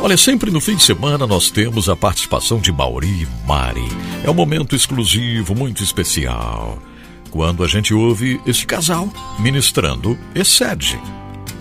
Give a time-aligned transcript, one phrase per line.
[0.00, 3.82] Olha, sempre no fim de semana nós temos a participação de Mauri e Mari.
[4.24, 6.80] É um momento exclusivo, muito especial.
[7.32, 9.08] Quando a gente ouve esse casal
[9.40, 11.00] ministrando Excede.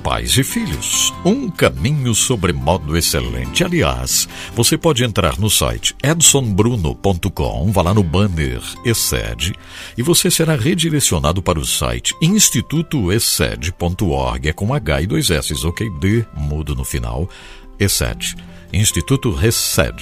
[0.03, 3.63] Pais e filhos, um caminho sobre modo excelente.
[3.63, 9.53] Aliás, você pode entrar no site edsonbruno.com, vá lá no banner Excede
[9.97, 15.89] e você será redirecionado para o site institutoexcede.org, é com H e dois S, ok?
[15.99, 17.27] D, mudo no final,
[17.79, 18.35] ESED,
[18.73, 20.01] Instituto Resed.org.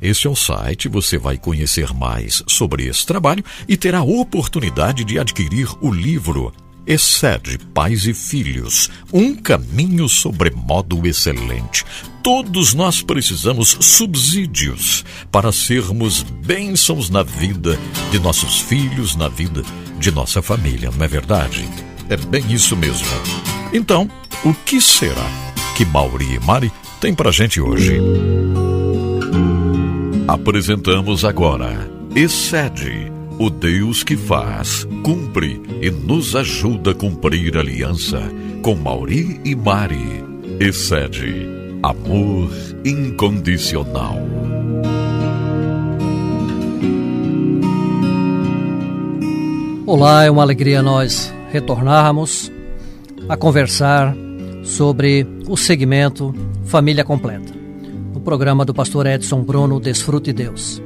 [0.00, 5.04] Este é o site, você vai conhecer mais sobre esse trabalho e terá a oportunidade
[5.04, 6.52] de adquirir o livro
[6.86, 11.84] Excede Pais e Filhos, um caminho sobremodo excelente.
[12.22, 17.78] Todos nós precisamos subsídios para sermos bênçãos na vida
[18.10, 19.62] de nossos filhos, na vida
[19.98, 21.66] de nossa família, não é verdade?
[22.10, 23.06] É bem isso mesmo.
[23.72, 24.10] Então,
[24.44, 28.00] o que será que Mauri e Mari têm pra gente hoje.
[30.28, 38.22] Apresentamos agora Excede, o Deus que faz, cumpre e nos ajuda a cumprir a aliança
[38.62, 40.24] com Mauri e Mari.
[40.60, 41.48] Excede,
[41.82, 42.50] amor
[42.84, 44.16] incondicional.
[49.84, 52.50] Olá, é uma alegria nós retornarmos
[53.28, 54.14] a conversar
[54.64, 56.34] sobre o segmento
[56.64, 57.52] Família Completa,
[58.12, 60.82] no programa do pastor Edson Bruno Desfrute Deus.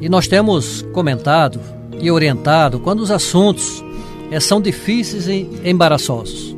[0.00, 1.58] E nós temos comentado
[2.00, 3.82] e orientado quando os assuntos
[4.30, 6.54] é, são difíceis e embaraçosos.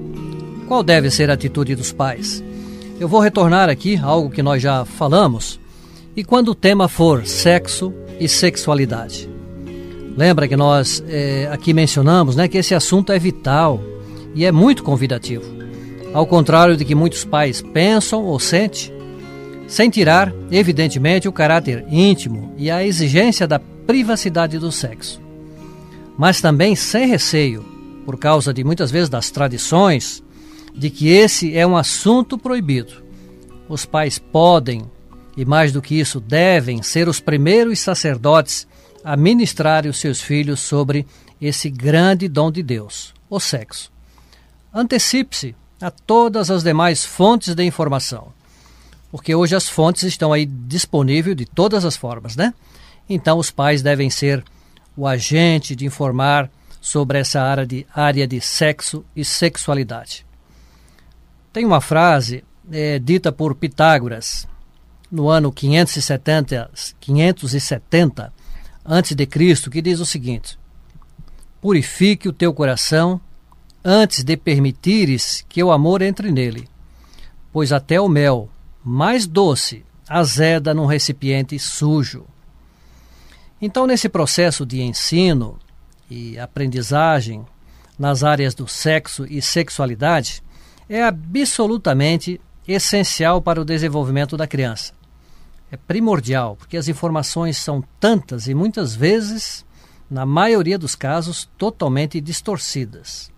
[0.66, 2.42] Qual deve ser a atitude dos pais?
[2.98, 5.58] Eu vou retornar aqui a algo que nós já falamos,
[6.16, 9.30] e quando o tema for sexo e sexualidade.
[10.16, 13.80] Lembra que nós é, aqui mencionamos né, que esse assunto é vital
[14.34, 15.59] e é muito convidativo
[16.12, 18.92] ao contrário de que muitos pais pensam ou sentem,
[19.68, 25.20] sem tirar, evidentemente, o caráter íntimo e a exigência da privacidade do sexo.
[26.18, 27.64] Mas também sem receio,
[28.04, 30.22] por causa de muitas vezes das tradições,
[30.74, 33.04] de que esse é um assunto proibido.
[33.68, 34.82] Os pais podem,
[35.36, 38.66] e mais do que isso, devem ser os primeiros sacerdotes
[39.04, 41.06] a ministrar os seus filhos sobre
[41.40, 43.90] esse grande dom de Deus, o sexo.
[44.74, 48.32] Antecipe-se a todas as demais fontes de informação.
[49.10, 52.54] Porque hoje as fontes estão aí disponíveis de todas as formas, né?
[53.08, 54.44] Então os pais devem ser
[54.96, 60.24] o agente de informar sobre essa área de, área de sexo e sexualidade.
[61.52, 64.46] Tem uma frase é, dita por Pitágoras
[65.10, 66.70] no ano 570,
[67.00, 68.32] 570
[68.84, 70.58] antes de Cristo que diz o seguinte:
[71.60, 73.20] Purifique o teu coração
[73.84, 76.68] antes de permitires que o amor entre nele,
[77.52, 78.48] pois até o mel,
[78.84, 82.24] mais doce, azeda num recipiente sujo.
[83.60, 85.58] Então, nesse processo de ensino
[86.10, 87.44] e aprendizagem
[87.98, 90.42] nas áreas do sexo e sexualidade,
[90.88, 94.92] é absolutamente essencial para o desenvolvimento da criança.
[95.70, 99.64] É primordial, porque as informações são tantas e muitas vezes,
[100.10, 103.30] na maioria dos casos, totalmente distorcidas.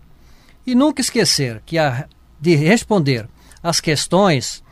[0.65, 2.07] E nunca esquecer que a,
[2.39, 3.27] de responder
[3.61, 4.63] às questões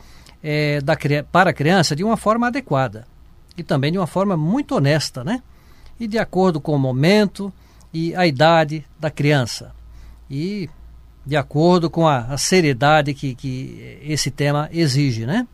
[0.42, 0.96] é, da,
[1.30, 3.06] para a criança de uma forma adequada
[3.56, 5.42] e também de uma forma muito honesta, né?
[6.00, 7.52] E de acordo com o momento
[7.92, 9.74] e a idade da criança.
[10.30, 10.68] E
[11.24, 15.46] de acordo com a, a seriedade que, que esse tema exige, né?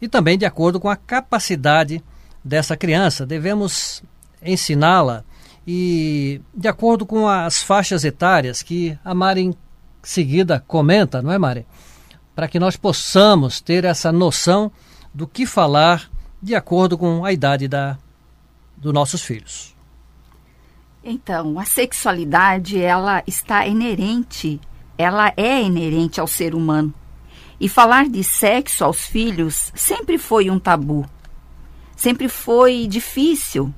[0.00, 2.02] E também de acordo com a capacidade
[2.44, 3.24] dessa criança.
[3.24, 4.02] Devemos
[4.42, 5.24] ensiná-la
[5.66, 9.54] e de acordo com as faixas etárias que a Mari em
[10.02, 11.66] seguida comenta, não é, Mari?
[12.34, 14.72] Para que nós possamos ter essa noção
[15.12, 16.10] do que falar
[16.42, 17.98] de acordo com a idade da,
[18.76, 19.76] dos nossos filhos.
[21.04, 24.60] Então, a sexualidade, ela está inerente,
[24.96, 26.92] ela é inerente ao ser humano.
[27.58, 31.06] E falar de sexo aos filhos sempre foi um tabu.
[31.94, 33.74] Sempre foi difícil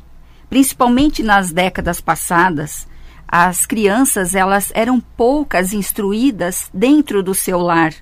[0.53, 2.87] principalmente nas décadas passadas,
[3.27, 7.95] as crianças elas eram poucas instruídas dentro do seu lar.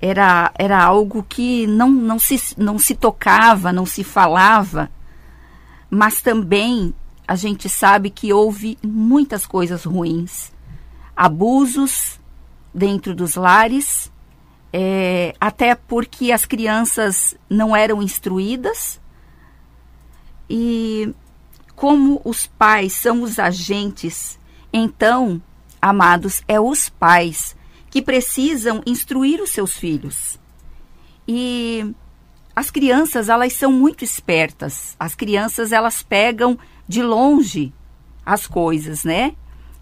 [0.00, 4.88] Era, era algo que não, não, se, não se tocava, não se falava,
[5.90, 6.94] mas também
[7.26, 10.52] a gente sabe que houve muitas coisas ruins.
[11.16, 12.20] Abusos
[12.72, 14.12] dentro dos lares,
[14.72, 19.00] é, até porque as crianças não eram instruídas
[20.48, 21.12] e
[21.76, 24.38] como os pais são os agentes,
[24.72, 25.40] então,
[25.80, 27.54] amados, é os pais
[27.90, 30.40] que precisam instruir os seus filhos.
[31.28, 31.94] E
[32.54, 34.96] as crianças, elas são muito espertas.
[34.98, 36.58] As crianças, elas pegam
[36.88, 37.72] de longe
[38.24, 39.34] as coisas, né?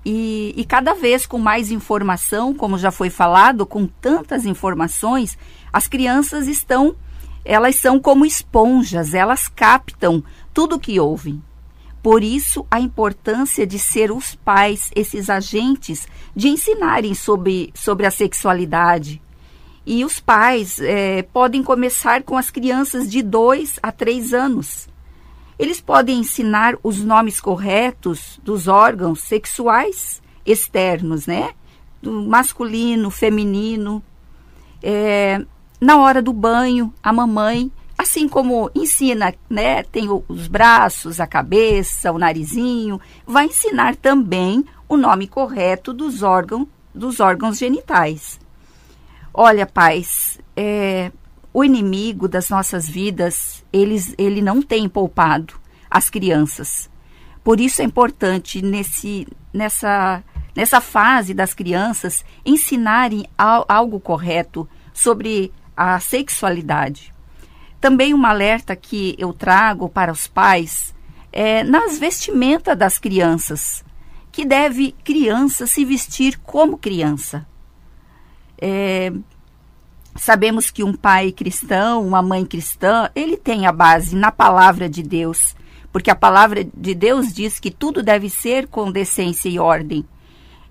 [0.05, 5.39] E, e, cada vez com mais informação, como já foi falado, com tantas informações,
[5.73, 6.95] as crianças estão,
[7.43, 11.43] elas são como esponjas, elas captam tudo o que ouvem.
[12.05, 16.07] Por isso, a importância de ser os pais, esses agentes,
[16.37, 19.21] de ensinarem sobre, sobre a sexualidade.
[19.85, 24.89] E os pais é, podem começar com as crianças de 2 a 3 anos
[25.59, 31.53] eles podem ensinar os nomes corretos dos órgãos sexuais externos, né?
[32.03, 34.03] Do masculino, feminino.
[34.83, 35.45] É,
[35.81, 37.71] na hora do banho, a mamãe,
[38.05, 39.83] assim como ensina, né?
[39.83, 46.69] Tem os braços, a cabeça, o narizinho, vai ensinar também o nome correto dos órgãos,
[46.95, 48.39] dos órgãos genitais.
[49.33, 51.11] Olha, pais, é,
[51.53, 55.55] o inimigo das nossas vidas, eles, ele não tem poupado
[55.91, 56.91] as crianças.
[57.43, 60.23] Por isso é importante nesse, nessa,
[60.55, 67.14] nessa fase das crianças ensinarem algo correto sobre a sexualidade.
[67.85, 70.95] Também uma alerta que eu trago para os pais
[71.31, 73.85] é nas vestimentas das crianças,
[74.33, 77.47] que deve criança se vestir como criança.
[78.57, 79.13] É,
[80.17, 85.03] Sabemos que um pai cristão, uma mãe cristã, ele tem a base na palavra de
[85.03, 85.55] Deus,
[85.93, 90.07] porque a palavra de Deus diz que tudo deve ser com decência e ordem.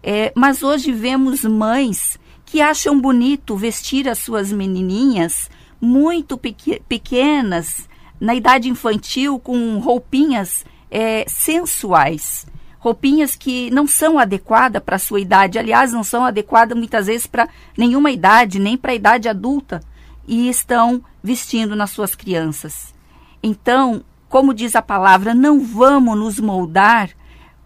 [0.01, 5.48] É, mas hoje vemos mães que acham bonito vestir as suas menininhas
[5.86, 7.90] muito pequenas,
[8.20, 12.46] na idade infantil, com roupinhas é, sensuais
[12.84, 17.26] roupinhas que não são adequadas para a sua idade, aliás, não são adequadas muitas vezes
[17.26, 17.48] para
[17.78, 19.80] nenhuma idade, nem para a idade adulta,
[20.28, 22.94] e estão vestindo nas suas crianças.
[23.42, 27.12] Então, como diz a palavra, não vamos nos moldar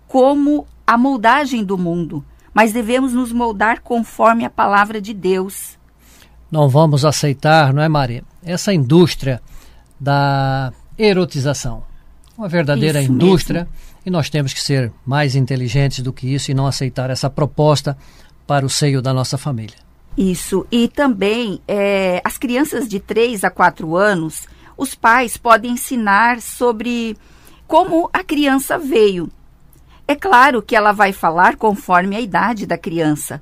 [0.08, 2.24] como a moldagem do mundo,
[2.54, 5.77] mas devemos nos moldar conforme a palavra de Deus.
[6.52, 9.42] Não vamos aceitar, não é, Maria, essa indústria
[10.00, 11.84] da erotização.
[12.38, 13.62] Uma verdadeira Isso indústria.
[13.62, 17.30] Mesmo e nós temos que ser mais inteligentes do que isso e não aceitar essa
[17.30, 17.98] proposta
[18.48, 19.76] para o seio da nossa família.
[20.18, 20.66] Isso.
[20.72, 24.48] E também é, as crianças de 3 a 4 anos,
[24.78, 27.18] os pais podem ensinar sobre
[27.68, 29.30] como a criança veio.
[30.08, 33.42] É claro que ela vai falar conforme a idade da criança.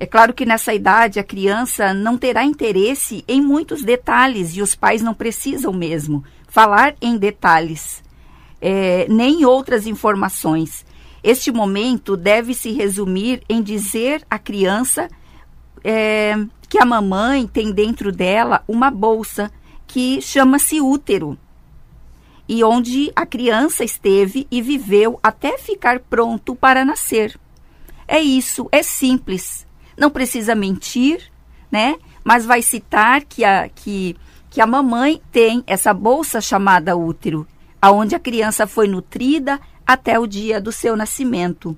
[0.00, 4.74] É claro que nessa idade a criança não terá interesse em muitos detalhes e os
[4.74, 8.02] pais não precisam mesmo falar em detalhes
[8.60, 10.84] é, nem outras informações.
[11.22, 15.08] Este momento deve se resumir em dizer à criança
[15.82, 16.34] é,
[16.68, 19.50] que a mamãe tem dentro dela uma bolsa
[19.86, 21.38] que chama-se útero
[22.48, 27.38] e onde a criança esteve e viveu até ficar pronto para nascer.
[28.08, 29.66] É isso, é simples.
[30.00, 31.30] Não precisa mentir,
[31.70, 31.94] né?
[32.24, 34.16] Mas vai citar que a, que,
[34.48, 37.46] que a mamãe tem essa bolsa chamada útero
[37.80, 41.76] aonde a criança foi nutrida até o dia do seu nascimento.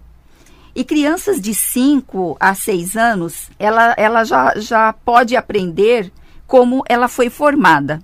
[0.75, 6.11] E crianças de 5 a 6 anos, ela, ela já, já pode aprender
[6.47, 8.01] como ela foi formada.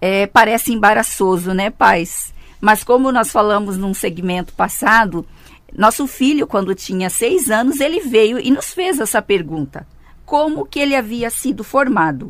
[0.00, 2.34] É, parece embaraçoso, né, pais?
[2.60, 5.26] Mas como nós falamos num segmento passado,
[5.76, 9.86] nosso filho, quando tinha seis anos, ele veio e nos fez essa pergunta:
[10.24, 12.28] como que ele havia sido formado?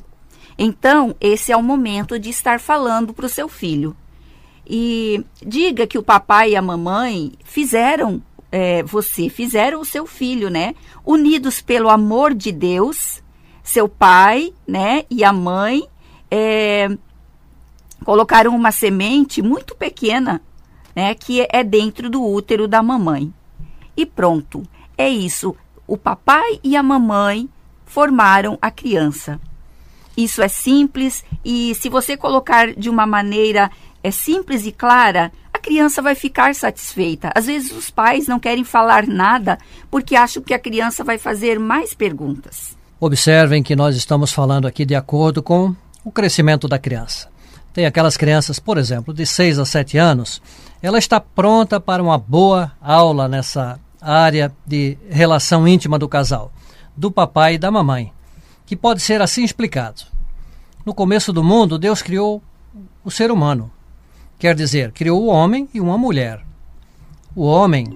[0.58, 3.96] Então, esse é o momento de estar falando para o seu filho.
[4.66, 8.22] E diga que o papai e a mamãe fizeram
[8.52, 10.75] é, você, fizeram o seu filho, né?
[11.04, 13.22] Unidos pelo amor de Deus,
[13.64, 15.04] seu pai, né?
[15.11, 15.82] E a mãe
[16.30, 16.88] é,
[18.04, 20.42] colocaram uma semente muito pequena,
[20.94, 21.14] né?
[21.14, 23.32] Que é dentro do útero da mamãe.
[23.96, 24.62] E pronto,
[24.96, 25.54] é isso.
[25.87, 27.49] O papai e a mamãe
[27.84, 29.40] formaram a criança.
[30.16, 33.70] Isso é simples e se você colocar de uma maneira
[34.02, 37.30] é simples e clara, a criança vai ficar satisfeita.
[37.34, 39.58] Às vezes os pais não querem falar nada
[39.90, 42.76] porque acham que a criança vai fazer mais perguntas.
[43.00, 47.32] Observem que nós estamos falando aqui de acordo com o crescimento da criança.
[47.73, 50.43] Tem aquelas crianças, por exemplo, de 6 a 7 anos,
[50.83, 56.52] ela está pronta para uma boa aula nessa área de relação íntima do casal,
[56.97, 58.12] do papai e da mamãe,
[58.67, 60.02] que pode ser assim explicado.
[60.85, 62.43] No começo do mundo, Deus criou
[63.05, 63.71] o ser humano,
[64.43, 66.45] Quer dizer, criou o homem e uma mulher.
[67.33, 67.87] O homem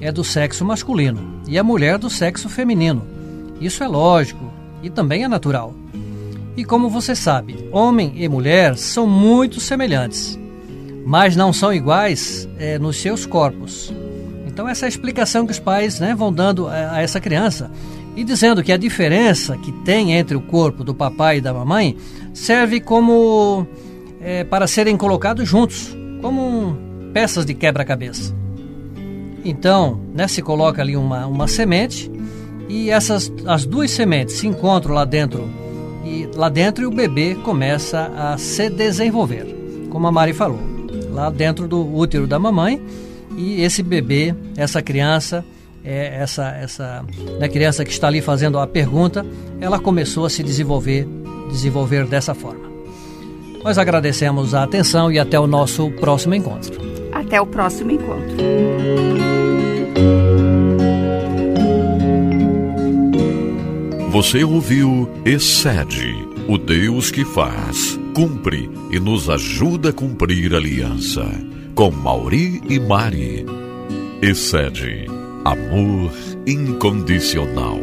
[0.00, 3.04] é do sexo masculino e a mulher do sexo feminino.
[3.60, 4.52] Isso é lógico
[4.84, 5.74] e também é natural.
[6.56, 10.38] E como você sabe, homem e mulher são muito semelhantes,
[11.04, 13.92] mas não são iguais é, nos seus corpos.
[14.46, 17.70] Então essa é a explicação que os pais né, vão dando a, a essa criança
[18.16, 21.94] e dizendo que a diferença que tem entre o corpo do papai e da mamãe
[22.32, 23.66] serve como
[24.18, 26.74] é, para serem colocados juntos, como
[27.12, 28.34] peças de quebra-cabeça.
[29.44, 32.10] Então, né, se coloca ali uma, uma semente
[32.66, 35.65] e essas as duas sementes se encontram lá dentro
[36.06, 39.44] e lá dentro o bebê começa a se desenvolver,
[39.90, 40.60] como a Mari falou,
[41.10, 42.80] lá dentro do útero da mamãe
[43.36, 45.44] e esse bebê, essa criança,
[45.84, 47.04] é, essa essa
[47.40, 49.26] né, criança que está ali fazendo a pergunta,
[49.60, 51.08] ela começou a se desenvolver
[51.50, 52.66] desenvolver dessa forma.
[53.64, 56.72] Nós agradecemos a atenção e até o nosso próximo encontro.
[57.12, 58.36] Até o próximo encontro.
[64.16, 71.22] Você ouviu Excede, o Deus que faz, cumpre e nos ajuda a cumprir aliança.
[71.74, 73.44] Com Mauri e Mari.
[74.22, 75.04] Excede,
[75.44, 76.10] amor
[76.46, 77.78] incondicional.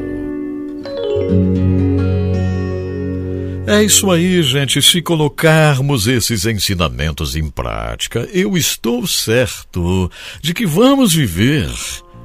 [3.68, 4.82] É isso aí, gente.
[4.82, 10.10] Se colocarmos esses ensinamentos em prática, eu estou certo
[10.42, 11.70] de que vamos viver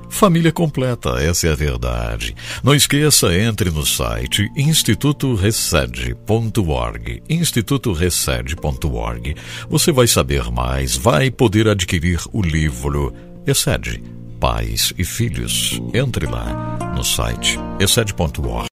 [0.09, 2.35] Família completa, essa é a verdade.
[2.63, 7.23] Não esqueça, entre no site institutoresed.org.
[7.29, 9.37] institutoresed.org.
[9.69, 13.15] Você vai saber mais, vai poder adquirir o livro
[13.47, 14.03] Excede,
[14.41, 15.79] Pais e Filhos.
[15.95, 18.67] Entre lá no site excede.org.